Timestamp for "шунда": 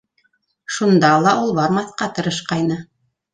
0.77-1.11